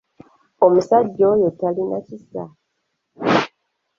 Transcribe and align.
Omusajja 0.65 1.23
oyo 1.33 1.49
talina 1.59 1.97
kisa! 2.07 2.43